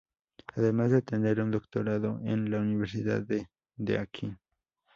Además 0.55 0.89
de 0.89 1.03
tener 1.03 1.39
un 1.39 1.51
doctorado 1.51 2.19
en 2.23 2.49
la 2.49 2.57
Universidad 2.57 3.21
de 3.21 3.51
Deakin. 3.75 4.39